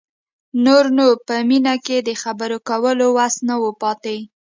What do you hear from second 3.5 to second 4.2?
و پاتې.